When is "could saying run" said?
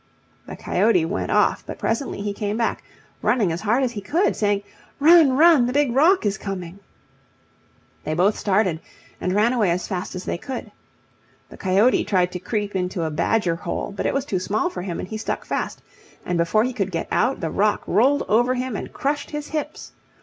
4.01-5.37